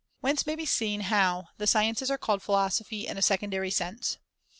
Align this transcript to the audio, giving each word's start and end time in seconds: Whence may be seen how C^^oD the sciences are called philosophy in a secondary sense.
Whence 0.21 0.47
may 0.47 0.55
be 0.55 0.65
seen 0.65 1.01
how 1.01 1.41
C^^oD 1.41 1.47
the 1.59 1.67
sciences 1.67 2.09
are 2.09 2.17
called 2.17 2.41
philosophy 2.41 3.05
in 3.05 3.19
a 3.19 3.21
secondary 3.21 3.69
sense. 3.69 4.17